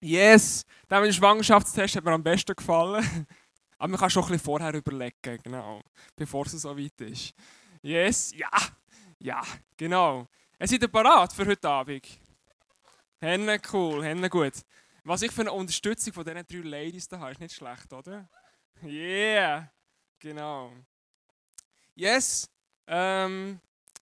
[0.00, 0.64] Yes!
[0.90, 3.26] Der Schwangerschaftstest hat mir am besten gefallen.
[3.78, 5.82] Aber man kann schon ein bisschen vorher überlegen, genau,
[6.16, 7.34] bevor es so weit ist.
[7.82, 8.48] Yes, ja,
[9.18, 9.42] ja,
[9.76, 10.26] genau.
[10.58, 12.06] Es seid ihr bereit für heute Abend?
[13.20, 14.54] Henne cool, henne gut.
[15.02, 18.28] Was ich für eine Unterstützung von diesen drei Ladies da habe, ist nicht schlecht, oder?
[18.82, 19.70] Yeah,
[20.18, 20.72] genau.
[21.94, 22.48] Yes,
[22.86, 23.60] ähm,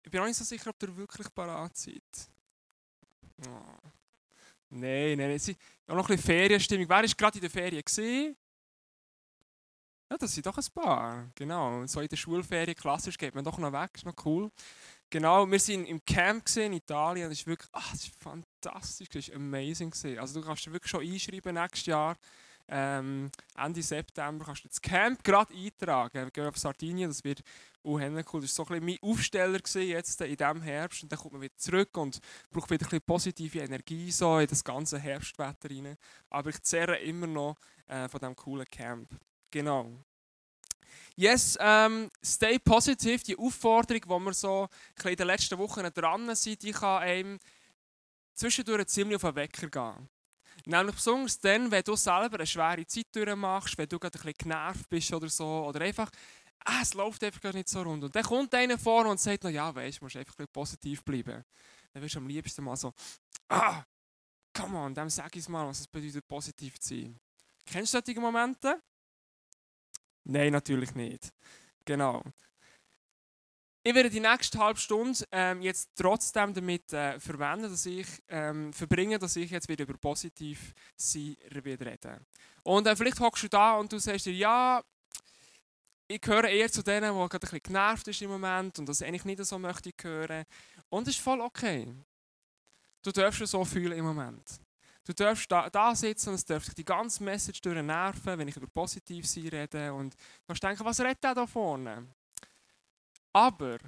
[0.02, 2.02] ich bin auch nicht so sicher, ob ihr wirklich bereit seid.
[3.48, 3.90] Oh.
[4.68, 5.56] Nein, nein, nein.
[5.86, 6.88] Auch noch ein bisschen Ferienstimmung.
[6.88, 8.36] Wer war gerade in der Ferien?
[10.10, 11.30] Ja, das sind doch ein paar.
[11.34, 11.84] Genau.
[11.86, 13.90] So in der Schulferien klassisch geht man doch noch weg.
[13.94, 14.50] Ist noch cool.
[15.10, 17.28] Genau, wir waren im Camp in Italien.
[17.28, 19.08] Das ist wirklich ach, das ist fantastisch.
[19.08, 19.92] Das war amazing.
[20.18, 22.16] Also, du kannst dich wirklich schon einschreiben nächstes Jahr.
[22.68, 26.14] Ähm, Ende September kannst du das Camp gerade eintragen.
[26.14, 27.42] Wir gehen auf Sardinien, das wird
[27.84, 28.40] auch cool.
[28.40, 31.02] Das war so ein mein Aufsteller jetzt in diesem Herbst.
[31.02, 32.18] Und dann kommt man wieder zurück und
[32.50, 35.96] braucht wieder ein bisschen positive Energie so in das ganze Herbstwetter rein.
[36.28, 39.08] Aber ich zerre immer noch äh, von diesem coolen Camp.
[39.50, 39.92] Genau.
[41.14, 43.22] Yes, ähm, stay positive.
[43.24, 44.68] Die Aufforderung, die wir so
[45.04, 47.38] in den letzten Wochen dran sind, die kann einem
[48.34, 50.08] zwischendurch ziemlich auf den Wecker gehen.
[50.68, 54.34] Nämlich besonders dann, wenn du selber eine schwere Zeit durchmachst, wenn du gerade ein bisschen
[54.36, 56.10] genervt bist oder so, oder einfach,
[56.64, 58.02] ah, es läuft einfach nicht so rund.
[58.02, 61.04] Und dann kommt einer vor und sagt, noch, ja, weißt du, musst einfach ein positiv
[61.04, 61.44] bleiben.
[61.92, 62.92] Dann wirst du am liebsten mal so,
[63.48, 63.84] ah,
[64.52, 67.20] come on, dann sag ich mal, was es bedeutet, positiv zu sein.
[67.64, 68.82] Kennst du solche Momente?
[70.24, 71.32] Nein, natürlich nicht.
[71.84, 72.24] Genau.
[73.86, 78.72] Ich werde die nächste halbe Stunde ähm, jetzt trotzdem damit äh, verwenden, dass ich ähm,
[78.72, 82.20] verbringe, dass ich jetzt wieder über positiv sein rede.
[82.64, 84.82] Und äh, vielleicht hockst du da und du sagst dir, ja,
[86.08, 89.02] ich gehöre eher zu denen, die gerade ein bisschen genervt ist im Moment und das
[89.02, 90.44] eigentlich nicht so möchte ich hören.
[90.88, 91.94] Und das ist voll okay.
[93.04, 94.58] Du darfst es so fühlen im Moment.
[95.04, 98.56] Du darfst da, da sitzen und es darf dich die ganze Message nerven, wenn ich
[98.56, 102.08] über positiv sein rede und du kannst denken, was redet der da vorne?
[103.36, 103.78] Aber,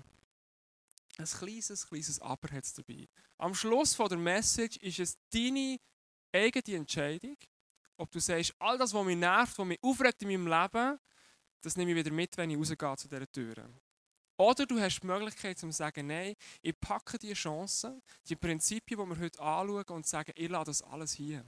[1.17, 3.09] ein kleines, kleines Aber hat es dabei.
[3.39, 5.79] Am Schluss von der Message ist es deine
[6.31, 7.39] eigene Entscheidung,
[7.97, 10.99] ob du sagst, all das, was mich nervt, was mich aufregt in meinem Leben,
[11.63, 13.71] das nehme ich wieder mit, wenn ich rausgehe zu dieser Tür.
[14.37, 19.07] Oder du hast die Möglichkeit zu sagen, nein, ich packe die Chancen, die Prinzipien, die
[19.09, 21.43] wir heute anschauen und sagen, ich lasse das alles hier.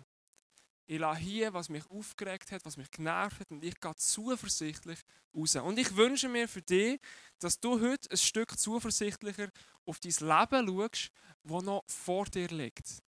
[0.91, 4.99] Ich lasse hier, was mich aufgeregt hat, was mich genervt hat und ich gehe zuversichtlich
[5.33, 5.55] raus.
[5.55, 6.99] Und ich wünsche mir für dich,
[7.39, 9.53] dass du heute ein Stück zuversichtlicher
[9.87, 11.12] auf dein Leben schaust,
[11.45, 13.05] das noch vor dir liegt.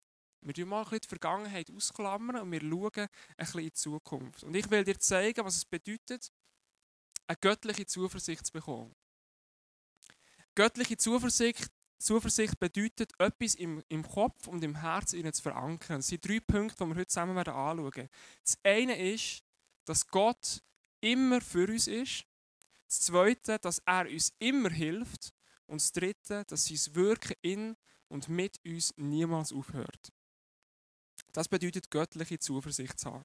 [0.41, 3.73] Wir schauen mal ein bisschen die Vergangenheit ausklammern und wir schauen ein bisschen in die
[3.75, 4.43] Zukunft.
[4.43, 6.33] Und ich will dir zeigen, was es bedeutet,
[7.27, 8.95] eine göttliche Zuversicht zu bekommen.
[10.55, 15.99] Göttliche Zuversicht Zuversicht bedeutet, etwas im, im Kopf und im Herz zu verankern.
[15.99, 18.09] Das sind drei Punkte, die wir heute zusammen anschauen werden.
[18.43, 19.43] Das eine ist,
[19.85, 20.63] dass Gott
[21.01, 22.25] immer für uns ist.
[22.87, 25.33] Das zweite, dass er uns immer hilft.
[25.67, 27.77] Und das dritte, dass sein Wirken in
[28.09, 30.13] und mit uns niemals aufhört.
[31.33, 33.25] Das bedeutet, göttliche Zuversicht zu haben.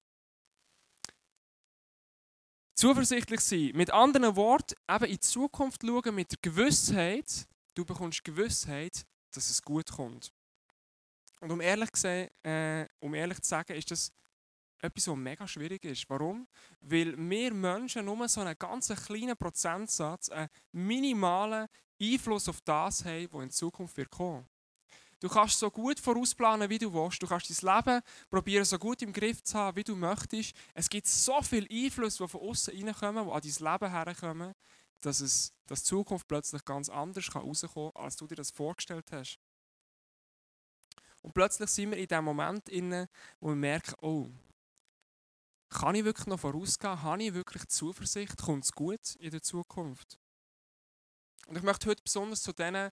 [2.74, 3.72] Zuversichtlich sein.
[3.76, 9.50] Mit anderen Worten, eben in die Zukunft schauen mit der Gewissheit, Du bekommst Gewissheit, dass
[9.50, 10.32] es gut kommt.
[11.40, 14.12] Und um ehrlich, gesehen, äh, um ehrlich zu sagen, ist das
[14.80, 16.10] etwas, was mega schwierig ist.
[16.10, 16.48] Warum?
[16.82, 21.68] Weil wir Menschen nur so einen ganz kleinen Prozentsatz, einen minimalen
[22.02, 24.46] Einfluss auf das haben, was in Zukunft wird kommen.
[25.20, 27.22] Du kannst so gut vorausplanen, wie du willst.
[27.22, 28.02] Du kannst dein Leben
[28.32, 30.56] probieren, so gut im Griff zu haben, wie du möchtest.
[30.74, 34.54] Es gibt so viele Einflüsse, die von außen reinkommen, die an dein Leben herkommen
[35.02, 39.12] dass, es, dass die Zukunft plötzlich ganz anders herauskommen kann, als du dir das vorgestellt
[39.12, 39.40] hast.
[41.22, 44.30] Und plötzlich sind wir in dem Moment inne, wo wir merken, oh,
[45.70, 47.02] kann ich wirklich noch vorausgehen?
[47.02, 48.42] Habe ich wirklich Zuversicht?
[48.42, 50.20] Kommt es gut in der Zukunft?
[51.48, 52.92] Und ich möchte heute besonders zu denen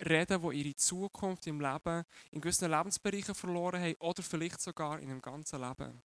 [0.00, 5.10] reden, die ihre Zukunft im Leben in gewissen Lebensbereichen verloren haben oder vielleicht sogar in
[5.10, 6.02] einem ganzen Leben,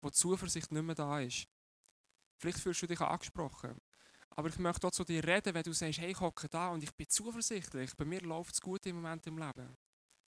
[0.00, 1.46] wo die Zuversicht nicht mehr da ist.
[2.38, 3.80] Vielleicht fühlst du dich angesprochen.
[4.30, 6.82] Aber ich möchte auch zu dir reden, wenn du sagst, hey, ich hocke da und
[6.82, 9.76] ich bin zuversichtlich, bei mir läuft es gut im Moment im Leben.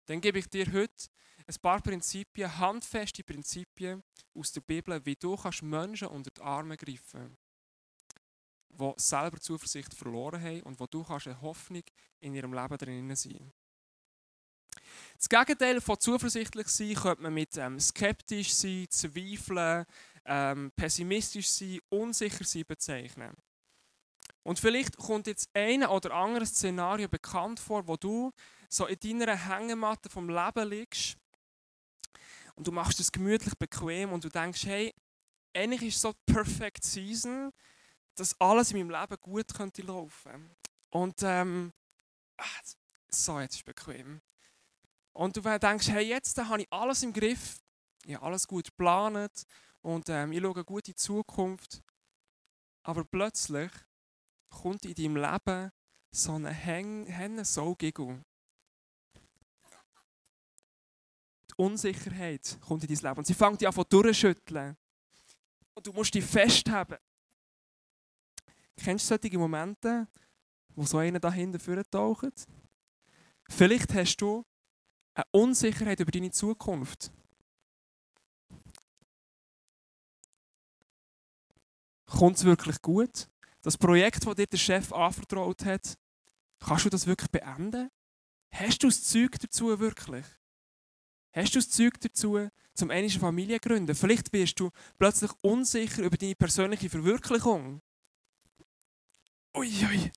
[0.06, 1.08] Dann gebe ich dir heute
[1.46, 4.02] ein paar Prinzipien, handfeste Prinzipien
[4.34, 7.36] aus der Bibel, wie du kannst Menschen unter die Arme greifen
[8.78, 11.82] die selber Zuversicht verloren haben und wo du kannst eine Hoffnung
[12.20, 13.52] in ihrem Leben drin sein
[15.16, 19.84] Das Gegenteil von zuversichtlich sein könnte man mit ähm, skeptisch sein, zweifeln,
[20.24, 23.34] ähm, pessimistisch sein, unsicher sein bezeichnen.
[24.48, 28.32] Und vielleicht kommt jetzt ein oder andere Szenario bekannt vor, wo du
[28.70, 31.18] so in deiner Hängematte vom Leben liegst
[32.54, 34.94] und du machst es gemütlich bequem und du denkst, hey,
[35.54, 37.52] eigentlich ist so die Perfect Season,
[38.14, 40.56] dass alles in meinem Leben gut könnte laufen.
[40.88, 41.74] Und ähm,
[42.38, 42.62] ach,
[43.10, 44.22] so, jetzt ist es bequem.
[45.12, 47.58] Und du denkst, hey, jetzt habe ich alles im Griff,
[48.06, 49.42] ich habe alles gut geplant
[49.82, 51.82] und ähm, ich schaue gut in die Zukunft.
[52.82, 53.70] Aber plötzlich
[54.48, 55.70] kommt in deinem Leben
[56.10, 58.24] so eine Henne-Saugigel.
[61.50, 64.76] Die Unsicherheit kommt in dein Leben und sie fängt dich an durchschütteln.
[65.74, 66.96] Und du musst dich festhalten.
[68.76, 70.08] Kennst du solche Momente,
[70.74, 72.46] wo so einer da hinten taucht?
[73.50, 74.44] Vielleicht hast du
[75.14, 77.10] eine Unsicherheit über deine Zukunft.
[82.06, 83.28] Kommt es wirklich gut?
[83.68, 85.98] Das Projekt, das dir der Chef anvertraut hat,
[86.58, 87.90] kannst du das wirklich beenden?
[88.50, 90.24] Hast du das Zeug dazu wirklich?
[91.32, 93.94] Hast du das Zeug dazu, zum eine Familie zu gründen?
[93.94, 97.82] Vielleicht wirst du plötzlich unsicher über deine persönliche Verwirklichung.
[99.54, 99.84] Uiui.
[99.84, 100.12] Ui.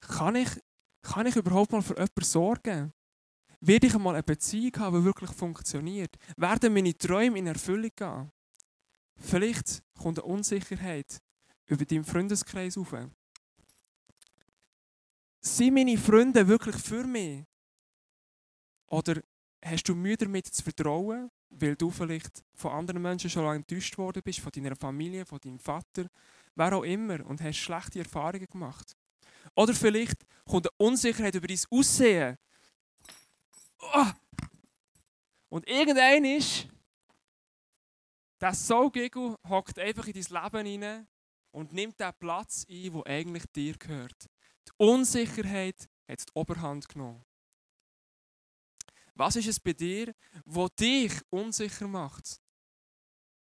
[0.00, 0.48] Kann ich,
[1.02, 2.94] kann ich überhaupt mal für jemanden sorgen?
[3.60, 6.16] Werde ich einmal eine Beziehung haben, die wirklich funktioniert?
[6.38, 8.32] Werden meine Träume in Erfüllung gehen?
[9.16, 11.22] Vielleicht kommt eine Unsicherheit
[11.66, 12.94] über deinen Freundeskreis auf.
[15.40, 17.44] Sind meine Freunde wirklich für mich?
[18.86, 19.22] Oder
[19.64, 23.96] hast du Mühe damit zu vertrauen, weil du vielleicht von anderen Menschen schon lange enttäuscht
[23.96, 26.06] worden bist, von deiner Familie, von deinem Vater,
[26.54, 28.96] wer auch immer, und hast schlechte Erfahrungen gemacht?
[29.54, 32.36] Oder vielleicht kommt eine Unsicherheit über dein Aussehen.
[33.94, 34.06] Oh.
[35.48, 36.68] Und irgendein ist,
[38.42, 41.08] der Saugigel hockt einfach in dein Leben hinein
[41.52, 44.26] und nimmt den Platz ein, wo eigentlich dir gehört.
[44.66, 47.24] Die Unsicherheit hat die Oberhand genommen.
[49.14, 50.12] Was ist es bei dir,
[50.44, 52.40] wo dich unsicher macht?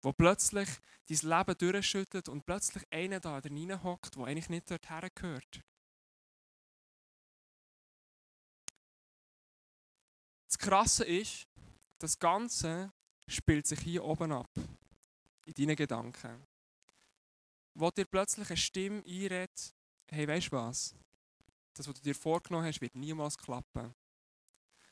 [0.02, 0.68] Wo plötzlich
[1.06, 3.42] dein Leben durchschüttet und plötzlich einer da
[3.82, 5.60] hockt, der eigentlich nicht dorthin gehört?
[10.48, 11.46] Das Krasse ist,
[12.00, 12.90] das Ganze
[13.28, 14.50] spielt sich hier oben ab
[15.44, 16.46] in deinen Gedanken.
[17.74, 19.74] Wo dir plötzlich eine Stimme einredet,
[20.08, 20.94] hey, weißt du was?
[21.74, 23.94] Das, was du dir vorgenommen hast, wird niemals klappen.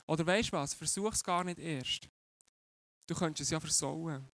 [0.06, 0.74] Oder weißt du was?
[0.74, 2.08] Versuch es gar nicht erst.
[3.06, 4.28] Du könntest es ja versauen.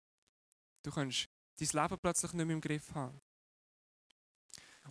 [0.82, 3.20] Du könntest dein Leben plötzlich nicht mehr im Griff haben.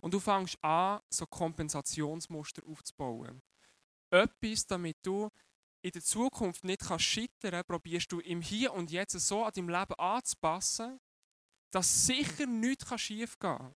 [0.01, 3.41] Und du fängst an, so Kompensationsmuster aufzubauen.
[4.09, 5.29] Etwas, damit du
[5.81, 9.69] in der Zukunft nicht kannst scheitern, probierst du im Hier und Jetzt so an deinem
[9.69, 10.99] Leben anzupassen,
[11.71, 13.75] dass sicher nichts schief gehen kann.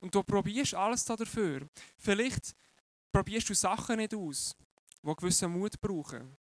[0.00, 1.68] Und du probierst alles dafür.
[1.98, 2.54] Vielleicht
[3.10, 4.56] probierst du Sachen nicht aus,
[5.02, 6.36] die gewissen Mut brauchen.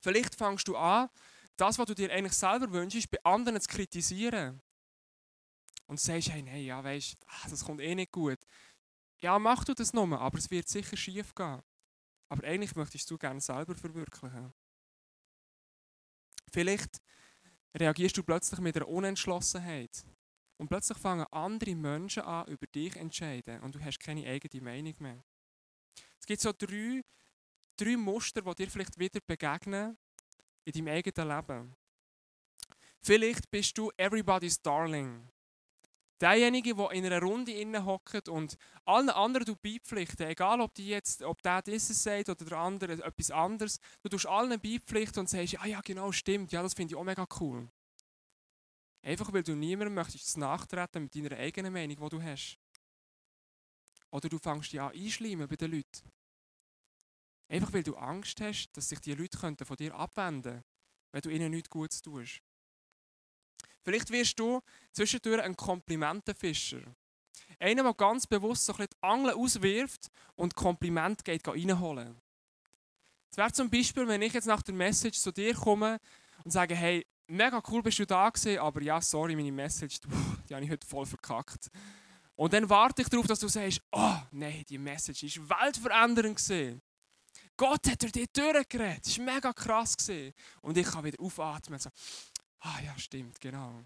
[0.00, 1.08] Vielleicht fängst du an,
[1.56, 4.60] das, was du dir eigentlich selber wünschst, bei anderen zu kritisieren.
[5.86, 8.38] Und sagst, hey, nein, ja, weißt, ach, das kommt eh nicht gut.
[9.18, 11.62] Ja, mach du das nochmal, aber es wird sicher schief gehen.
[12.32, 14.54] Aber eigentlich möchtest du gerne selber verwirklichen.
[16.50, 17.02] Vielleicht
[17.76, 20.02] reagierst du plötzlich mit einer Unentschlossenheit.
[20.56, 23.60] Und plötzlich fangen andere Menschen an, über dich zu entscheiden.
[23.60, 25.22] Und du hast keine eigene Meinung mehr.
[26.18, 27.02] Es gibt so drei,
[27.76, 29.98] drei Muster, die dir vielleicht wieder begegnen
[30.64, 31.76] in deinem eigenen Leben.
[33.02, 35.28] Vielleicht bist du everybody's darling.
[36.22, 41.24] Derjenige, der in einer Runde hockt und allen anderen du beipflichten, egal ob, die jetzt,
[41.24, 45.58] ob der dieses sagt oder der andere etwas anderes, du tust allen beipflichten und sagst,
[45.58, 47.68] ah ja genau, stimmt, ja das finde ich auch mega cool.
[49.04, 52.56] Einfach weil du niemandem möchtest nachtreten mit deiner eigenen Meinung, die du hast.
[54.12, 56.08] Oder du fängst dich an einschleimen bei den Leuten.
[57.48, 60.64] Einfach weil du Angst hast, dass sich die Leute von dir abwenden könnten,
[61.10, 62.42] wenn du ihnen nichts Gutes tust.
[63.84, 64.60] Vielleicht wirst du
[64.92, 66.82] zwischendurch ein Komplimentenfischer.
[67.58, 72.20] Einer, der ganz bewusst so ein bisschen die Angel auswirft und Kompliment geht reinholen.
[73.30, 75.98] Es wäre zum Beispiel, wenn ich jetzt nach der Message zu dir komme
[76.44, 80.00] und sage, hey, mega cool bist du da gewesen, aber ja, sorry, meine Message,
[80.48, 81.70] die habe ich heute voll verkackt.
[82.34, 86.82] Und dann warte ich darauf, dass du sagst, oh nein, die Message war weltverändernd gewesen.
[87.56, 90.34] Gott hat dir durchgeredet, das war mega krass gewesen.
[90.62, 91.96] Und ich kann wieder aufatmen und sagen,
[92.64, 93.82] Ah ja, stimmt, genau.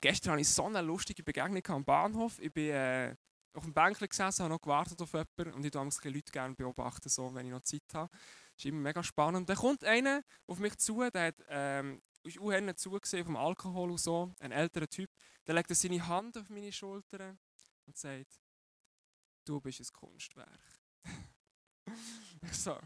[0.00, 2.38] Gestern hatte ich so eine lustige Begegnung am Bahnhof.
[2.38, 3.16] Ich bin äh,
[3.54, 7.08] auf dem Bänkchen gesessen, habe noch gewartet auf jemanden und ich beobachte Leute gerne beobachten,
[7.08, 8.10] so, wenn ich noch Zeit habe.
[8.12, 9.48] Das ist immer mega spannend.
[9.48, 14.00] Dann kommt einer auf mich zu, der hat, ähm, ist auch zugesehen vom Alkohol und
[14.00, 15.08] so, ein älterer Typ.
[15.46, 17.38] Der legt seine Hand auf meine Schulter
[17.86, 18.38] und sagt,
[19.46, 20.60] du bist ein Kunstwerk.
[22.52, 22.78] so.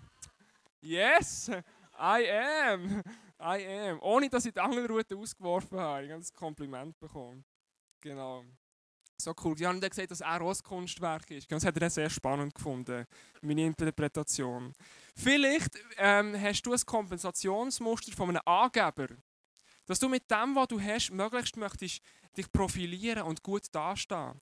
[0.81, 1.51] Yes!
[1.99, 3.03] I am!
[3.41, 4.01] I am.
[4.01, 6.05] Ohne dass ich die Angelrute ausgeworfen habe.
[6.05, 7.45] Ich habe ein Kompliment bekommen.
[8.01, 8.45] Genau.
[9.21, 9.57] So cool.
[9.57, 11.51] Die haben dann gesagt, dass er auch ein Kunstwerk ist.
[11.51, 13.05] Das hat er sehr spannend gefunden,
[13.41, 14.73] meine Interpretation.
[15.17, 19.09] Vielleicht ähm, hast du ein Kompensationsmuster von einem Angeber.
[19.87, 22.01] Dass du mit dem, was du hast, möglichst möchtest
[22.37, 24.41] dich profilieren und gut dastehen.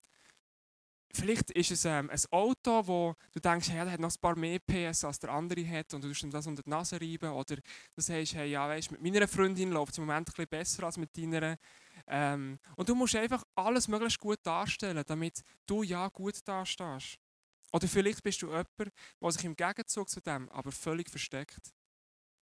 [1.19, 4.37] Vielleicht ist es ähm, ein Auto, wo du denkst, hey, der hat noch ein paar
[4.37, 7.31] mehr PS als der andere hat und du tust ihm das unter die Nase reiben.
[7.31, 10.49] Oder du sagst, hey, ja, weißt, mit meiner Freundin läuft es im Moment ein bisschen
[10.49, 11.57] besser als mit deiner.
[12.07, 17.19] Ähm, und du musst einfach alles möglichst gut darstellen, damit du ja gut dastehst.
[17.73, 21.73] Oder vielleicht bist du jemand, der sich im Gegenzug zu dem aber völlig versteckt.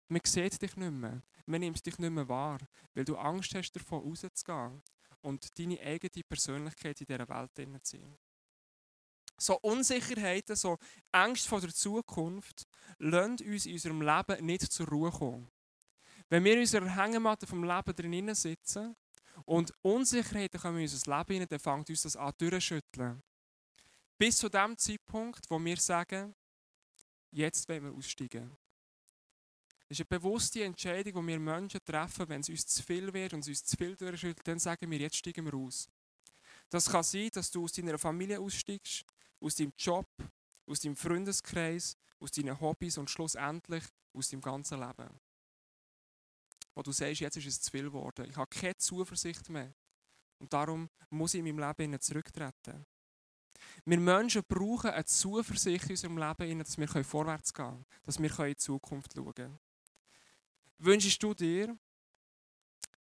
[0.09, 2.59] Man sieht dich nicht mehr, man nimmt dich nicht mehr wahr,
[2.93, 4.83] weil du Angst hast, davon rauszugehen
[5.21, 7.51] und deine eigene Persönlichkeit in dieser Welt
[7.83, 8.17] zu sein.
[9.39, 10.77] So Unsicherheiten, so
[11.11, 12.67] Angst vor der Zukunft,
[12.97, 15.49] lassen uns in unserem Leben nicht zur Ruhe kommen.
[16.29, 18.95] Wenn wir in unserer Hängematte vom Leben drinnen sitzen
[19.45, 23.23] und Unsicherheiten kommen in unser Leben hinein, dann fängt uns das an durchschütteln.
[24.17, 26.35] Bis zu dem Zeitpunkt, wo wir sagen,
[27.31, 28.55] jetzt wollen wir aussteigen.
[29.87, 33.33] Das ist eine bewusste Entscheidung, die wir Menschen treffen, wenn es uns zu viel wird
[33.33, 35.87] und es uns zu viel durchschüttelt, dann sagen wir, jetzt steigen wir aus.
[36.69, 39.03] Das kann sein, dass du aus deiner Familie aussteigst,
[39.39, 40.07] aus deinem Job,
[40.65, 45.19] aus deinem Freundeskreis, aus deinen Hobbys und schlussendlich aus deinem ganzen Leben.
[46.75, 48.29] Wo du sagst, jetzt ist es zu viel geworden.
[48.29, 49.73] Ich habe keine Zuversicht mehr.
[50.37, 52.85] Und darum muss ich in meinem Leben zurücktreten.
[53.85, 58.39] Wir Menschen brauchen eine Zuversicht in unserem Leben, dass wir vorwärts gehen können, dass wir
[58.39, 59.59] in die Zukunft schauen können.
[60.77, 61.77] Wünschst du dir,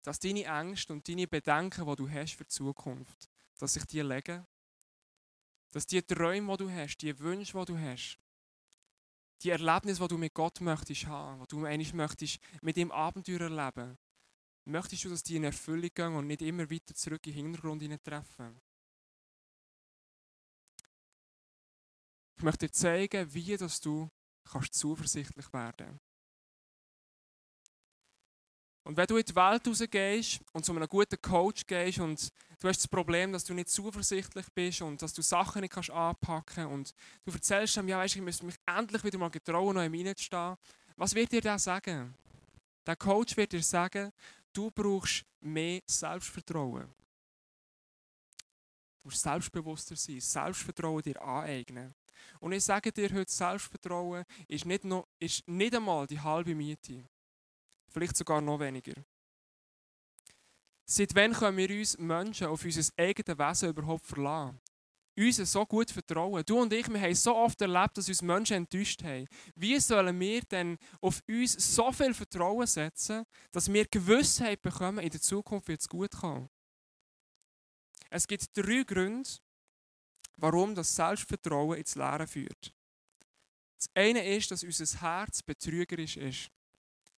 [0.02, 3.28] dass deine Ängste und deine Bedenken, die du hast für die Zukunft,
[3.59, 4.47] dass sich die legen
[5.70, 8.18] dass die Träume, die du hast, die Wünsche, die du hast,
[9.42, 13.42] die Erlebnisse, die du mit Gott möchtest haben, die du eigentlich möchtest mit ihm Abenteuer
[13.42, 13.98] erleben,
[14.64, 18.04] möchtest du, dass die in Erfüllung gehen und nicht immer weiter zurück in den Hintergrund
[18.04, 18.60] treffen?
[22.37, 24.08] Ich möchte dir zeigen, wie dass du
[24.44, 26.07] kannst zuversichtlich werden kannst.
[28.88, 32.68] Und wenn du in die Welt rausgehst und zu einem guten Coach gehst und du
[32.68, 36.64] hast das Problem, dass du nicht zuversichtlich bist und dass du Sachen nicht kannst anpacken
[36.68, 39.92] und du erzählst ihm, ja, weißt, ich müsste mich endlich wieder mal getrauen, noch im
[39.92, 40.57] reinzustehen.
[40.97, 42.14] Was wird dir der sagen?
[42.87, 44.11] Der Coach wird dir sagen,
[44.54, 46.88] du brauchst mehr Selbstvertrauen.
[49.02, 51.95] Du musst selbstbewusster sein, Selbstvertrauen dir aneignen.
[52.40, 57.04] Und ich sage dir heute, Selbstvertrauen ist nicht, noch, ist nicht einmal die halbe Miete.
[57.99, 58.95] Vielleicht sogar noch weniger.
[60.87, 64.61] Seit wann können wir uns Menschen auf unser eigenes Wesen überhaupt verlassen?
[65.17, 66.45] Uns so gut vertrauen.
[66.47, 69.26] Du und ich, wir haben so oft erlebt, dass uns Menschen enttäuscht haben.
[69.57, 75.11] Wie sollen wir denn auf uns so viel Vertrauen setzen, dass wir Gewissheit bekommen, in
[75.11, 76.49] der Zukunft wird es gut kommen?
[78.11, 79.28] Es gibt drei Gründe,
[80.37, 82.73] warum das Selbstvertrauen ins Leere führt.
[83.76, 86.49] Das eine ist, dass unser Herz betrügerisch ist.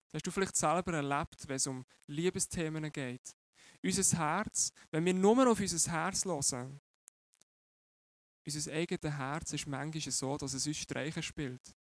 [0.09, 3.35] Das hast du vielleicht selber erlebt, wenn es um Liebesthemen geht.
[3.83, 6.81] Unser Herz, wenn wir nur auf unser Herz hören,
[8.45, 11.75] unser eigenes Herz ist manchmal so, dass es uns Streiche spielt.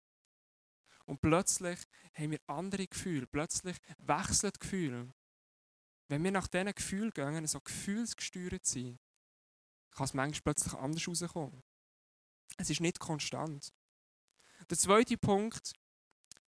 [1.07, 1.79] Und plötzlich
[2.13, 5.15] haben wir andere Gefühle, plötzlich wechseln die Gefühle.
[6.09, 8.99] Wenn wir nach diesen Gefühlen gehen, so gefühlsgesteuert sind,
[9.91, 11.63] kann es manchmal plötzlich anders rauskommen.
[12.59, 13.73] Es ist nicht konstant.
[14.69, 15.73] Der zweite Punkt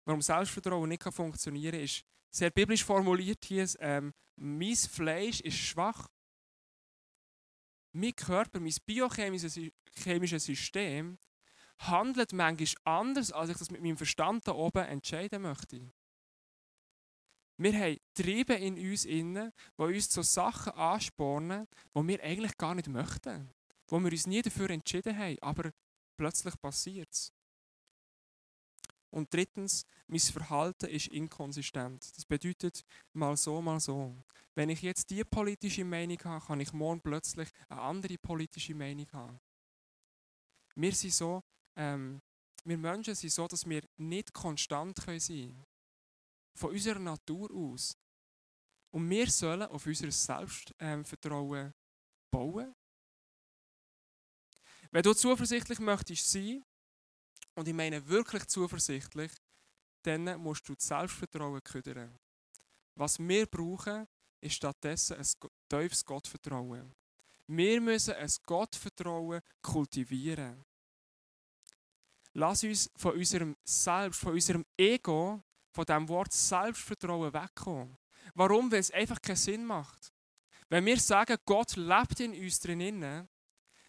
[0.08, 6.08] warum Selbstvertrauen nicht funktionieren kann, ist sehr biblisch formuliert hier, ähm, mein Fleisch ist schwach.
[7.92, 11.18] Mein Körper, mein biochemisches System
[11.78, 15.92] handelt manchmal anders, als ich das mit meinem Verstand da oben entscheiden möchte.
[17.58, 22.74] Wir haben Triebe in uns inne, die uns zu Sachen anspornen, die wir eigentlich gar
[22.74, 23.52] nicht möchten.
[23.88, 25.70] Wo wir uns nie dafür entschieden haben, aber
[26.16, 27.32] plötzlich passiert es.
[29.10, 32.16] Und drittens, mein Verhalten ist inkonsistent.
[32.16, 34.16] Das bedeutet mal so, mal so.
[34.54, 39.06] Wenn ich jetzt die politische Meinung habe, kann ich morgen plötzlich eine andere politische Meinung
[39.12, 39.40] haben.
[40.74, 41.42] Wir sind so,
[41.76, 42.20] ähm,
[42.64, 45.64] wir Menschen sind so, dass wir nicht konstant sein können.
[46.54, 47.96] Von unserer Natur aus.
[48.90, 51.74] Und wir sollen auf unser Selbstvertrauen ähm,
[52.30, 52.74] bauen.
[54.90, 56.64] Wenn du zuversichtlich möchtest sein,
[57.58, 59.32] und ich meine wirklich zuversichtlich,
[60.02, 62.16] dann musst du das Selbstvertrauen küdern.
[62.94, 64.06] Was wir brauchen,
[64.40, 65.26] ist stattdessen ein
[65.68, 66.94] tiefes Gottvertrauen.
[67.48, 70.64] Wir müssen ein Gottvertrauen kultivieren.
[72.34, 77.98] lass uns von unserem Selbst, von unserem Ego, von dem Wort Selbstvertrauen wegkommen.
[78.34, 78.70] Warum?
[78.70, 80.12] Weil es einfach keinen Sinn macht.
[80.68, 83.28] Wenn wir sagen, Gott lebt in uns drinnen,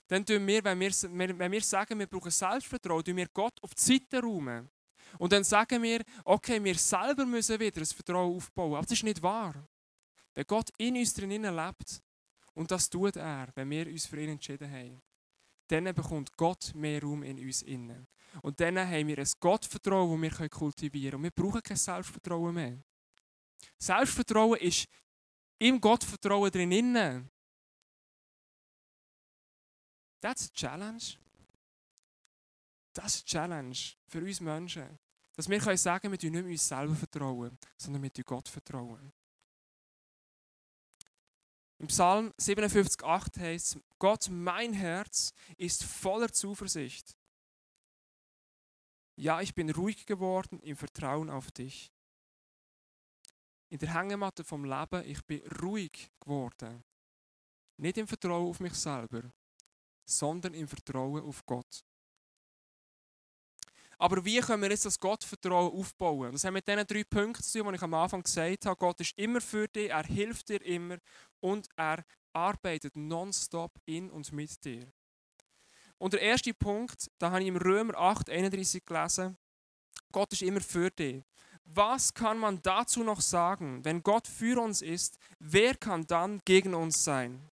[0.09, 0.91] dann tun wir, wenn wir,
[1.37, 4.67] wenn wir sagen, wir brauchen Selbstvertrauen, tun wir Gott auf die Seite räumen.
[5.19, 8.73] Und dann sagen wir, okay, wir selber müssen wieder das Vertrauen aufbauen.
[8.73, 9.53] Aber das ist nicht wahr.
[10.33, 12.01] Wenn Gott in uns drinnen lebt,
[12.55, 14.99] und das tut er, wenn wir uns für ihn entschieden haben,
[15.67, 18.07] dann bekommt Gott mehr Raum in uns innen.
[18.41, 21.25] Und dann haben wir ein Gottvertrauen, das wir kultivieren können.
[21.25, 22.83] Und wir brauchen kein Selbstvertrauen mehr.
[23.77, 24.87] Selbstvertrauen ist
[25.59, 27.29] im Gottvertrauen drinnen.
[30.21, 31.17] That's a challenge.
[32.93, 34.99] Das ist eine Challenge für uns Menschen.
[35.35, 39.13] Dass wir können sagen, wir tun nicht uns selber vertrauen, sondern wir Gott vertrauen.
[41.77, 47.15] Im Psalm 57,8 heißt es: Gott, mein Herz ist voller Zuversicht.
[49.15, 51.91] Ja, ich bin ruhig geworden im Vertrauen auf dich.
[53.69, 56.83] In der Hängematte vom Leben, ich bin ruhig geworden.
[57.77, 59.31] Nicht im Vertrauen auf mich selber,
[60.09, 61.83] sondern im Vertrauen auf Gott.
[63.97, 66.31] Aber wie können wir jetzt das Gottvertrauen aufbauen?
[66.31, 68.77] Das haben mit diesen drei Punkten zu tun, die ich am Anfang gesagt habe.
[68.77, 70.97] Gott ist immer für dich, er hilft dir immer
[71.41, 74.87] und er arbeitet nonstop in und mit dir.
[75.97, 79.37] Und der erste Punkt, da habe ich im Römer 8, 31 gelesen,
[80.13, 81.21] Gott ist immer für dich.
[81.65, 83.83] Was kann man dazu noch sagen?
[83.83, 87.48] Wenn Gott für uns ist, wer kann dann gegen uns sein?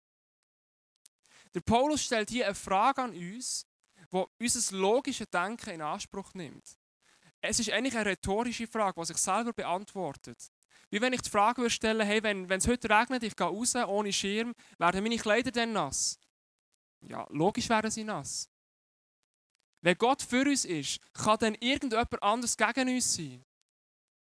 [1.53, 3.67] Der Paulus stellt hier eine Frage an uns,
[4.09, 6.77] wo unser logisches Denken in Anspruch nimmt.
[7.41, 10.51] Es ist eigentlich eine rhetorische Frage, die sich selber beantwortet.
[10.89, 13.47] Wie wenn ich die Frage würde stellen, hey, wenn, wenn es heute regnet, ich gehe
[13.47, 16.19] raus ohne Schirm, werden meine Kleider dann nass?
[17.01, 18.49] Ja, logisch werden sie nass.
[19.81, 23.43] Wenn Gott für uns ist, kann dann irgendjemand anders gegen uns sein?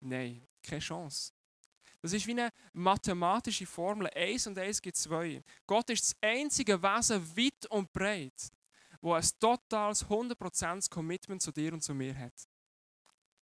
[0.01, 1.31] Nein, keine Chance.
[2.07, 4.09] Das ist wie eine mathematische Formel.
[4.15, 5.43] Eins und eins gibt zwei.
[5.65, 8.49] Gott ist das einzige Wesen weit und breit,
[9.01, 12.31] wo ein totales 100% Commitment zu dir und zu mir hat.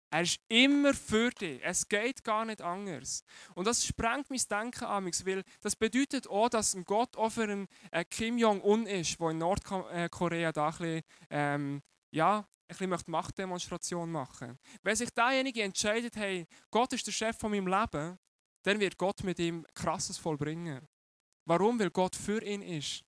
[0.09, 1.61] Er ist immer für dich.
[1.63, 3.23] Es geht gar nicht anders.
[3.53, 7.43] Und das sprengt mein Denken an, weil das bedeutet auch, dass ein Gott auch für
[7.43, 12.39] einen äh, Kim Jong-un ist, der in Nordkorea da ein bisschen, ähm, ja,
[12.69, 14.79] ein bisschen Machtdemonstration machen möchte.
[14.81, 18.17] Wenn sich derjenige entscheidet, hey, Gott ist der Chef von meinem Leben,
[18.67, 20.85] dann wird Gott mit ihm Krasses vollbringen.
[21.45, 21.79] Warum?
[21.79, 23.01] Weil Gott für ihn ist.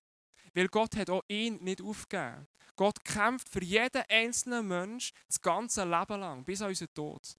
[0.54, 2.48] Weil Gott hat auch ihn nicht aufgegeben.
[2.76, 7.36] Gott kämpft für jeden einzelnen Mensch das ganze Leben lang, bis an unseren Tod.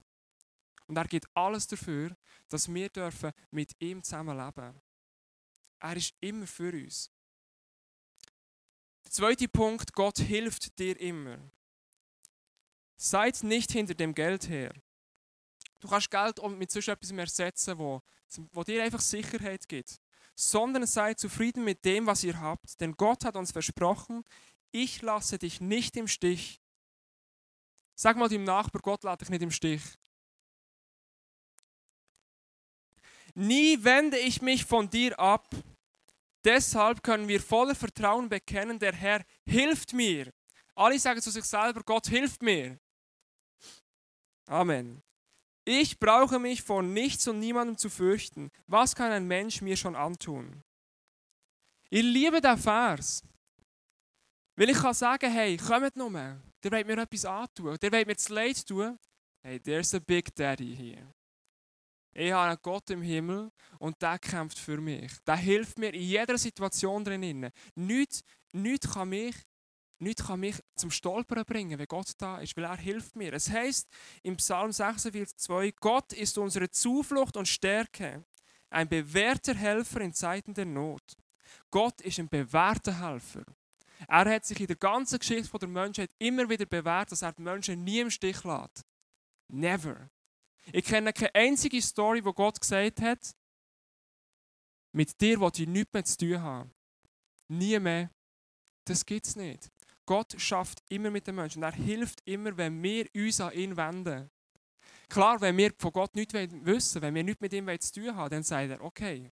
[0.86, 2.16] Und er gibt alles dafür,
[2.48, 4.80] dass wir dürfen mit ihm zusammen leben.
[5.80, 7.10] Er ist immer für uns.
[9.04, 11.40] Der zweite Punkt, Gott hilft dir immer.
[12.98, 14.76] Seid nicht hinter dem Geld her.
[15.82, 18.02] Du kannst Geld mit sonst etwas ersetzen, wo,
[18.52, 20.00] wo dir einfach Sicherheit gibt.
[20.36, 22.80] Sondern seid zufrieden mit dem, was ihr habt.
[22.80, 24.24] Denn Gott hat uns versprochen,
[24.72, 26.62] ich lasse dich nicht im Stich.
[27.96, 29.82] Sag mal dem Nachbar, Gott lässt dich nicht im Stich.
[33.34, 35.50] Nie wende ich mich von dir ab.
[36.44, 40.32] Deshalb können wir voller Vertrauen bekennen, der Herr hilft mir.
[40.76, 42.80] Alle sagen zu sich selber, Gott hilft mir.
[44.48, 45.04] Amen.
[45.64, 48.52] Ich brauche mich vor nichts und niemandem zu fürchten.
[48.68, 50.64] Was kann ein Mensch mir schon antun?
[51.90, 53.24] Ich liebe den Vers.
[54.56, 58.16] Weil ich kann sagen, hey, kommt nur, der will mir etwas antun, der will mir
[58.16, 58.98] das Leid tun.
[59.44, 61.14] Hey, there's a big daddy hier.
[62.14, 65.12] Ich habe einen Gott im Himmel und der kämpft für mich.
[65.26, 67.50] Der hilft mir in jeder Situation drin.
[67.76, 69.36] Nichts, nichts kann mich
[70.02, 73.34] nichts kann mich zum Stolpern bringen, wenn Gott da ist, weil er hilft mir.
[73.34, 73.88] Es heißt
[74.24, 78.26] im Psalm 46,2: Gott ist unsere Zuflucht und Stärke,
[78.70, 81.18] ein bewährter Helfer in Zeiten der Not.
[81.70, 83.44] Gott ist ein bewährter Helfer.
[84.08, 87.42] Er hat sich in der ganzen Geschichte der Menschheit immer wieder bewährt, dass er die
[87.42, 88.84] Menschen nie im Stich lässt.
[89.48, 90.10] Never.
[90.72, 93.36] Ich kenne keine einzige Story, wo Gott gesagt hat,
[94.94, 96.72] mit dir will ich nichts mehr zu tun haben.
[97.48, 98.10] Nie mehr.
[98.86, 99.70] Das gibt es nicht.
[100.06, 101.64] Gott schafft immer mit den Menschen.
[101.64, 104.30] Und er hilft immer, wenn wir uns an ihn wenden.
[105.10, 108.30] Klar, wenn wir von Gott nichts wissen, wenn wir nichts mit ihm zu tun haben,
[108.30, 109.32] dann sagt er, okay,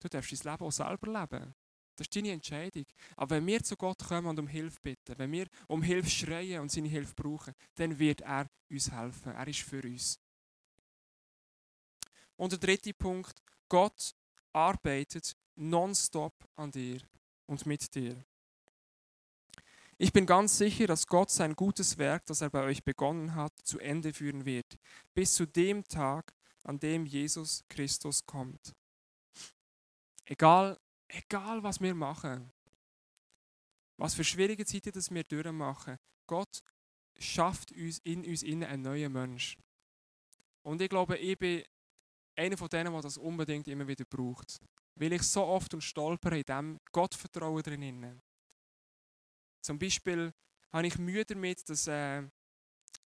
[0.00, 1.54] du darfst dein Leben auch selber leben.
[1.96, 2.86] Das ist deine Entscheidung.
[3.16, 6.60] Aber wenn wir zu Gott kommen und um Hilfe bitten, wenn wir um Hilfe schreien
[6.60, 9.32] und seine Hilfe brauchen, dann wird er uns helfen.
[9.32, 10.18] Er ist für uns.
[12.36, 14.14] Und der dritte Punkt, Gott
[14.52, 17.00] arbeitet nonstop an dir
[17.46, 18.24] und mit dir.
[19.98, 23.52] Ich bin ganz sicher, dass Gott sein gutes Werk, das er bei euch begonnen hat,
[23.62, 24.78] zu Ende führen wird,
[25.14, 28.74] bis zu dem Tag, an dem Jesus Christus kommt.
[30.24, 30.78] Egal,
[31.08, 32.50] egal was wir machen,
[33.96, 36.62] was für schwierige Zeiten das wir durchmachen, Gott
[37.18, 39.58] schafft uns in uns innen einen neuen Mensch.
[40.62, 41.62] Und ich glaube, ich bin
[42.36, 44.58] einer von denen, der das unbedingt immer wieder braucht.
[44.94, 48.20] Weil ich so oft und stolpere in diesem Gottvertrauen drin.
[49.62, 50.32] Zum Beispiel
[50.70, 52.22] habe ich Mühe damit, dass äh,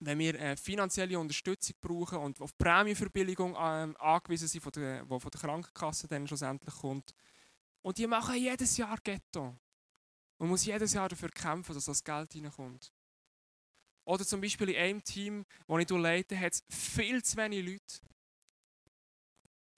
[0.01, 5.21] wenn wir äh, finanzielle Unterstützung brauchen und auf Prämienverbilligung äh, angewiesen sind, von der, die
[5.21, 7.15] von der Krankenkasse dann schlussendlich kommt.
[7.83, 9.57] Und die machen jedes Jahr Ghetto.
[10.39, 12.93] Man muss jedes Jahr dafür kämpfen, dass das Geld reinkommt.
[14.05, 18.01] Oder zum Beispiel in einem Team, das ich leite, hat es viel zu wenig Leute.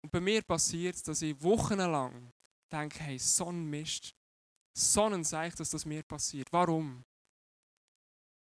[0.02, 2.32] Und bei mir passiert es, dass ich wochenlang
[2.72, 4.14] denke, hey, so ein Mist,
[4.76, 6.48] so ein Zeichen, dass das mir passiert.
[6.50, 7.04] Warum?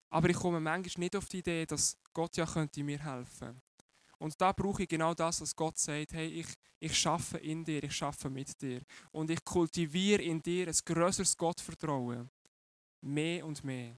[0.10, 3.60] Aber ich komme manchmal nicht auf die Idee, dass Gott ja könnte mir helfen
[4.20, 6.48] Und da brauche ich genau das, was Gott sagt, hey, ich,
[6.80, 8.82] ich schaffe in dir, ich schaffe mit dir.
[9.12, 12.30] Und ich kultiviere in dir ein größeres Gottvertrauen.
[13.02, 13.98] Mehr und mehr.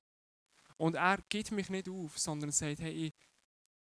[0.78, 3.14] Und er gibt mich nicht auf, sondern sagt, hey, ich,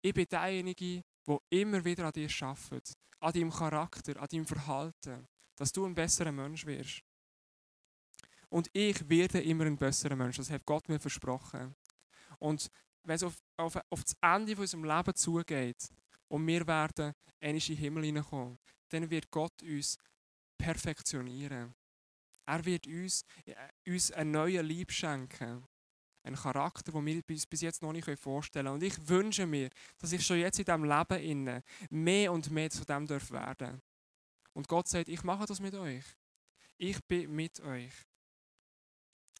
[0.01, 2.93] ich bin derjenige, der immer wieder an dir arbeitet.
[3.19, 5.27] An deinem Charakter, an deinem Verhalten.
[5.55, 7.04] Dass du ein besserer Mensch wirst.
[8.55, 10.37] Und ich werde immer ein besserer Mensch.
[10.37, 11.75] Das hat Gott mir versprochen.
[12.39, 12.71] Und
[13.03, 15.89] wenn es auf, auf, auf das Ende unseres Lebens zugeht
[16.29, 19.97] und wir werden in den Himmel hineinkommen, dann wird Gott uns
[20.57, 21.75] perfektionieren.
[22.45, 25.67] Er wird uns, äh, uns einen neuen Lieb schenken
[26.23, 28.75] einen Charakter, den wir uns bis jetzt noch nicht vorstellen können.
[28.75, 32.69] Und ich wünsche mir, dass ich schon jetzt in diesem Leben inne mehr und mehr
[32.69, 33.81] zu dem darf werden
[34.53, 36.05] Und Gott sagt, ich mache das mit euch.
[36.77, 37.91] Ich bin mit euch.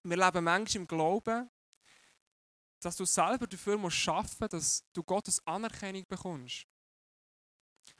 [0.08, 1.50] Wir leben manchmal im Glauben,
[2.80, 6.68] dass du selber dafür musst arbeiten dass du Gottes Anerkennung bekommst.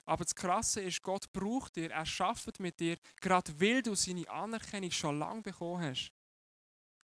[0.06, 4.30] Aber das Krasse ist, Gott braucht dir, er schafft mit dir, gerade weil du seine
[4.30, 6.12] Anerkennung schon lange bekommen hast.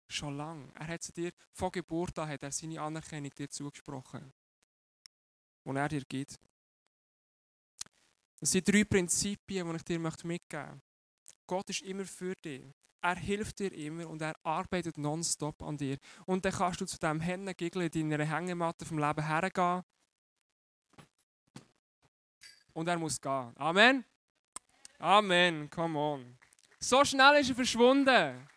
[0.06, 0.70] Schon lange.
[0.74, 4.30] Er hat sie dir von Geburt an hat er seine Anerkennung dir zugesprochen.
[5.64, 6.38] Und er dir gibt.
[8.38, 10.80] Das sind drei Prinzipien, die ich dir mitgeben möchte.
[11.46, 12.70] Gott ist immer für dich.
[13.02, 15.96] Er hilft dir immer und er arbeitet nonstop an dir.
[16.26, 19.82] Und dann kannst du zu diesem Hennengigel in deiner Hängematte vom Leben hergehen.
[22.72, 23.52] Und er muss gehen.
[23.56, 24.04] Amen?
[24.98, 25.70] Amen.
[25.70, 26.38] Come on.
[26.78, 28.48] So schnell ist er verschwunden.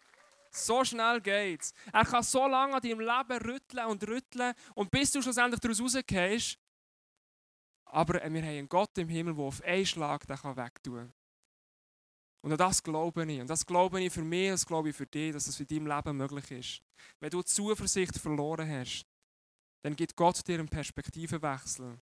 [0.52, 1.74] So schnell geht's.
[1.92, 5.82] Er kann so lange an deinem Leben rütteln und rütteln und bis du schlussendlich daraus
[5.82, 6.60] rausgehst.
[7.86, 11.14] Aber wir haben einen Gott im Himmel, der auf einen Schlag den wegtun kann.
[12.44, 13.40] Und an das glaube ich.
[13.40, 15.88] Und das glaube ich für mich, das glaube ich für dich, dass das in deinem
[15.88, 16.82] Leben möglich ist.
[17.22, 19.06] Wenn du Zuversicht verloren hast,
[19.82, 21.98] dann gibt Gott dir einen Perspektivenwechsel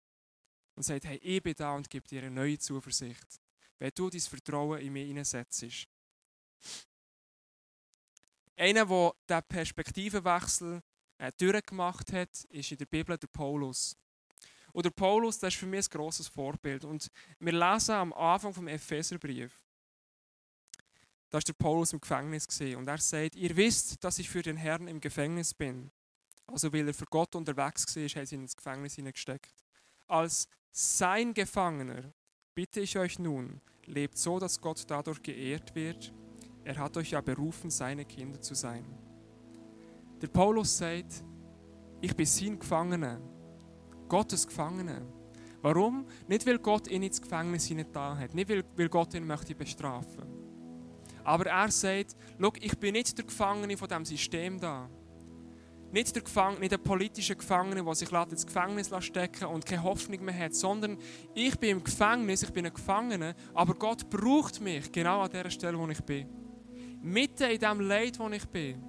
[0.77, 3.41] und sagt, hey, ich bin da und gebe dir eine neue Zuversicht.
[3.81, 5.89] Wenn du dein Vertrauen in mich hineinsetzt.
[8.57, 10.83] Einer, der diesen Perspektivenwechsel
[11.19, 13.97] äh, durchgemacht hat, ist in der Bibel der Paulus.
[14.73, 16.85] Und der Paulus, das ist für mich ein grosses Vorbild.
[16.85, 17.09] Und
[17.41, 19.61] wir lesen am Anfang vom Epheserbrief,
[21.31, 24.43] da war der Paulus im Gefängnis gesehen und er sagt: Ihr wisst, dass ich für
[24.43, 25.91] den Herrn im Gefängnis bin.
[26.47, 29.55] Also, weil er für Gott unterwegs war, hat sie ihn ins Gefängnis hineingesteckt.
[30.07, 32.13] Als sein Gefangener
[32.55, 36.13] bitte ich euch nun, lebt so, dass Gott dadurch geehrt wird
[36.69, 38.85] er hat euch ja berufen, seine Kinder zu sein.
[40.21, 41.25] Der Paulus sagt,
[42.03, 43.19] ich bin sein Gefangener,
[44.07, 45.01] Gottes Gefangener.
[45.63, 46.07] Warum?
[46.27, 50.38] Nicht, weil Gott ihn ins Gefängnis da hat, nicht, weil Gott ihn möchte bestrafen.
[51.29, 52.17] Aber er sagt,
[52.59, 54.89] ich bin nicht der Gefangene von diesem System da.
[55.93, 60.25] Nicht der, Gefangene, nicht der politische Gefangene, der sich ins Gefängnis stecken und keine Hoffnung
[60.25, 60.97] mehr hat, sondern
[61.35, 65.51] ich bin im Gefängnis, ich bin ein Gefangener, aber Gott braucht mich genau an der
[65.51, 66.27] Stelle, wo ich bin
[67.03, 68.83] mitten in dem Leid, wo ich bin,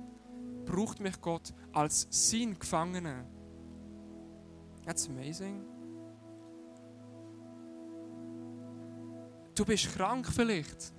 [0.65, 3.25] braucht mich Gott als sein Gefangener.
[4.85, 5.65] That's amazing.
[9.55, 10.93] Du bist krank vielleicht.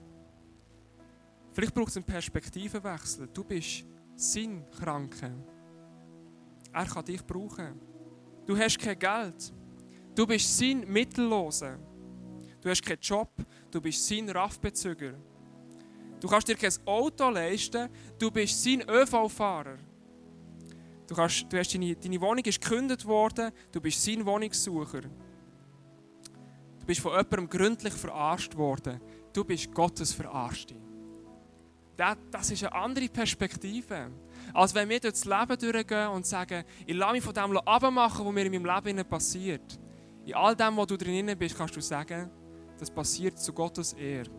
[1.52, 3.28] Vielleicht braucht es einen Perspektivenwechsel.
[3.32, 3.84] Du bist
[4.16, 5.32] sein Kranke.
[6.72, 7.80] Er kann dich brauchen.
[8.46, 9.52] Du hast kein Geld.
[10.14, 11.78] Du bist sein Mittellose.
[12.60, 13.30] Du hast keinen Job.
[13.70, 15.14] Du bist sein Raffbezüger.
[16.20, 19.78] Du kannst dir kein Auto leisten, du bist sein ÖV-Fahrer.
[21.06, 25.00] Du, kannst, du hast deine, deine Wohnung ist gekündigt worden, du bist sein Wohnungssucher.
[25.00, 29.00] Du bist von jemandem gründlich verarscht worden.
[29.32, 30.74] Du bist Gottes Verarschte.
[32.00, 34.10] Das, das ist eine andere Perspektive.
[34.54, 38.32] Als wenn wir durchs Leben durchgehen und sagen, ich lasse mich von dem abmachen, was
[38.32, 39.78] mir in meinem Leben passiert.
[40.24, 42.30] In all dem, was du drin bist, kannst du sagen,
[42.78, 44.30] das passiert zu Gottes Ehre.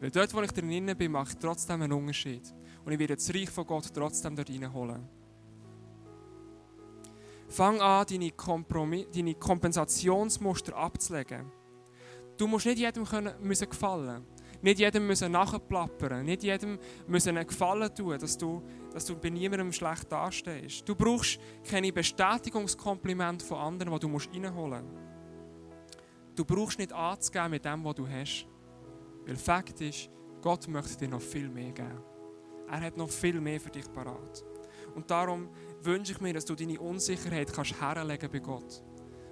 [0.00, 2.54] Weil dort, wo ich drin bin, mache ich trotzdem einen Unterschied.
[2.84, 5.06] Und ich werde das Reich von Gott trotzdem dort reinholen.
[7.48, 8.32] Fang an, deine,
[9.14, 11.52] deine Kompensationsmuster abzulegen.
[12.38, 14.24] Du musst nicht jedem können, müssen gefallen
[14.66, 16.24] Nicht jedem müssen nachplappern.
[16.24, 20.88] Nicht jedem müssen einen Gefallen tun, dass du, dass du bei niemandem schlecht dastehst.
[20.88, 25.06] Du brauchst keine Bestätigungskomplimente von anderen, die du reinholen musst.
[26.34, 28.48] Du brauchst nicht anzugeben mit dem, was du hast.
[29.24, 30.10] Weil Fakt ist,
[30.42, 32.02] Gott möchte dir noch viel mehr geben.
[32.68, 34.44] Er hat noch viel mehr für dich parat.
[34.96, 35.48] Und darum
[35.82, 38.82] wünsche ich mir, dass du deine Unsicherheit kannst herlegen bei Gott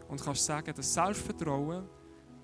[0.06, 1.88] und kannst sagen, das Selbstvertrauen,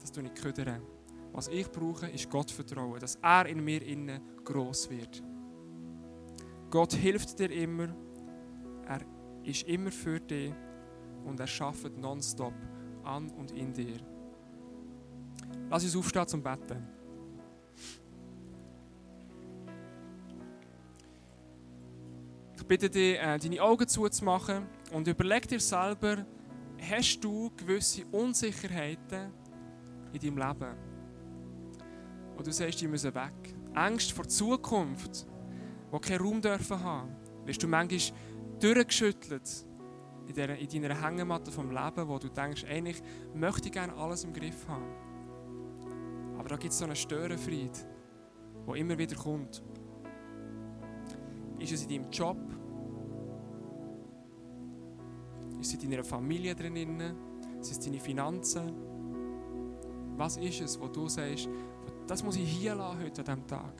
[0.00, 0.82] dass du nicht ködern.
[1.32, 5.22] Was ich brauche, ist Gottvertrauen, dass er in mir innen groß wird.
[6.70, 7.88] Gott hilft dir immer,
[8.86, 9.00] er
[9.44, 10.52] ist immer für dich
[11.24, 12.54] und er schafft nonstop
[13.04, 13.98] an und in dir.
[15.68, 16.86] Lass uns aufstehen zum Betten.
[22.56, 26.24] Ich bitte dich, äh, deine Augen zuzumachen und überleg dir selber,
[26.78, 29.32] hast du gewisse Unsicherheiten
[30.12, 30.89] in deinem Leben?
[32.40, 33.54] Und du sagst, die müssen weg.
[33.74, 35.26] Angst vor Zukunft,
[35.92, 37.10] die keinen Raum dürfen haben.
[37.44, 38.18] Wirst du manchmal
[38.58, 39.66] durchgeschüttelt
[40.26, 40.34] in,
[40.82, 43.02] deiner Hängematte vom Leben, wo du denkst, eigentlich
[43.34, 44.90] möchte ich gerne alles im Griff haben.
[46.38, 47.86] Aber da gibt es so einen Störenfried,
[48.66, 49.62] der immer wieder kommt.
[51.58, 52.38] Ist es in deinem Job?
[55.60, 56.74] Ist es in deiner Familie drin?
[57.60, 58.72] Sind es deine Finanzen?
[60.16, 61.46] Was ist es, wo du sagst,
[62.10, 63.72] das muss ich hier lassen heute an diesem Tag?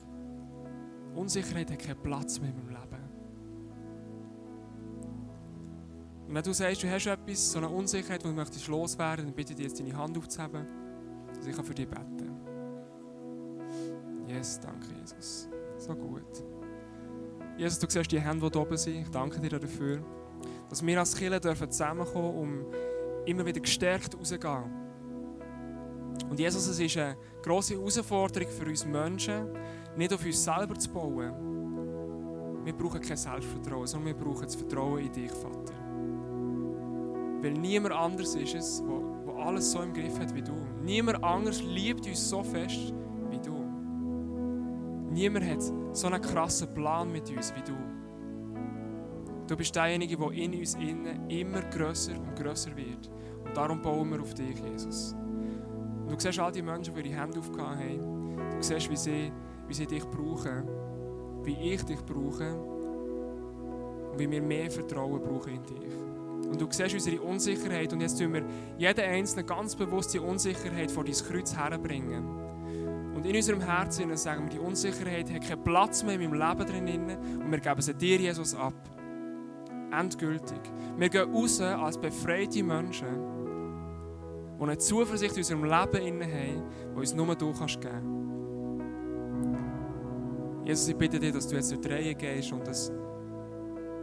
[1.15, 3.03] Unsicherheit hat keinen Platz mehr in meinem Leben.
[6.27, 9.35] Und wenn du sagst, du hast etwas, so eine Unsicherheit, wo du möchtest loswerden, dann
[9.35, 10.65] bitte ich dich jetzt deine Hand aufzuheben,
[11.35, 12.39] dass ich für dich beten kann.
[14.29, 15.49] Yes, danke Jesus.
[15.77, 16.45] So gut.
[17.57, 19.01] Jesus, du siehst die Hände, die oben sind.
[19.01, 20.01] Ich danke dir dafür,
[20.69, 22.65] dass wir als Kirche dürfen zusammenkommen, um
[23.25, 24.80] immer wieder gestärkt rauszugehen.
[26.31, 29.49] Und Jesus, es ist eine grosse Herausforderung für uns Menschen,
[29.95, 32.63] nicht auf uns selber zu bauen.
[32.63, 35.73] Wir brauchen kein Selbstvertrauen, sondern wir brauchen das Vertrauen in dich, Vater.
[37.41, 40.53] Weil niemand anders ist es, der alles so im Griff hat wie du.
[40.81, 42.93] Niemand anders liebt uns so fest
[45.11, 47.75] Niemand hat so einen krassen Plan mit uns wie du.
[49.45, 53.11] Du bist derjenige, der in uns innen immer grösser und grösser wird.
[53.43, 55.13] Und darum bauen wir auf dich, Jesus.
[56.11, 58.35] Du siehst all die Menschen, die ihre Hände aufgehauen haben.
[58.57, 59.31] Du siehst, wie sie,
[59.65, 60.67] wie sie dich brauchen,
[61.43, 66.49] wie ich dich brauche und wie wir mehr Vertrauen brauchen in dich.
[66.49, 68.43] Und du siehst unsere Unsicherheit und jetzt tun wir
[68.77, 72.25] jeden Einzelnen ganz bewusst die Unsicherheit vor dein Kreuz herbringen.
[73.15, 76.65] Und in unserem Herzen sagen wir, die Unsicherheit hat keinen Platz mehr in meinem Leben
[76.67, 78.73] drin und wir geben sie dir, Jesus, ab.
[79.97, 80.59] Endgültig.
[80.97, 83.40] Wir gehen raus als befreite Menschen,
[84.61, 88.21] die eine Zuversicht in unserem Leben haben, die uns nur du kannst geben
[90.63, 92.91] Jesus, ich bitte dich, dass du jetzt durch die gehst und dass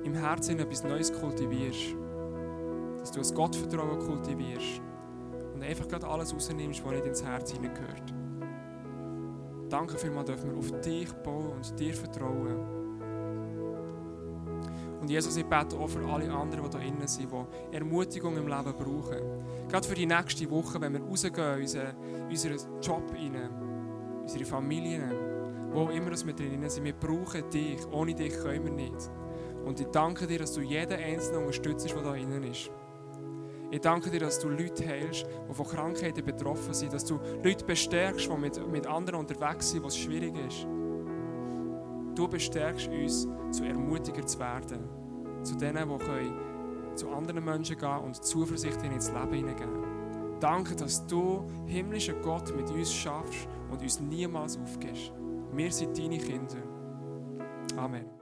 [0.03, 1.95] im Herzen etwas Neues kultivierst.
[2.99, 4.83] Dass du ein Gottvertrauen kultivierst
[5.55, 8.13] und einfach gerade alles rausnimmst, was nicht ins Herz hineingehört.
[9.69, 12.78] Danke vielmals, dürfen wir auf dich bauen und dir vertrauen.
[15.09, 18.47] Und Jesus, ich bete auch für alle anderen, die da innen sind, die Ermutigung im
[18.47, 19.17] Leben brauchen.
[19.67, 21.97] Gerade für die nächste Woche, wenn wir rausgehen, unseren,
[22.29, 23.49] unseren Job rein,
[24.21, 25.11] unsere Familien,
[25.73, 26.85] wo immer wir drin sind.
[26.85, 27.79] Wir brauchen dich.
[27.91, 29.11] Ohne dich können wir nicht.
[29.65, 32.71] Und ich danke dir, dass du jeden Einzelnen unterstützt, der da innen ist.
[33.71, 37.65] Ich danke dir, dass du Leute heilst, die von Krankheiten betroffen sind, dass du Leute
[37.65, 40.67] bestärkst, die mit, mit anderen unterwegs sind, wo es schwierig ist.
[42.19, 44.89] Du bestärkst uns, zu Ermutiger zu werden,
[45.45, 49.85] zu denen, die zu anderen Menschen gehen und Zuversicht in ins Leben hineingeben.
[50.41, 55.13] Danke, dass du, himmlischer Gott, mit uns schaffst und uns niemals aufgibst.
[55.53, 56.57] Wir sind deine Kinder.
[57.77, 58.18] Amen.